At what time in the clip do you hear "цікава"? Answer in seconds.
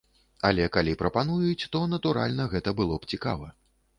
3.13-3.53